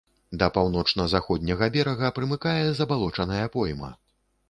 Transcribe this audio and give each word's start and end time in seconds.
Да 0.43 0.47
паўночна-заходняга 0.55 1.69
берага 1.77 2.13
прымыкае 2.17 2.59
забалочаная 2.83 3.47
пойма. 3.59 3.97